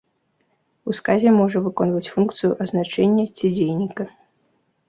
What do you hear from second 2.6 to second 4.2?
азначэння ці дзейніка.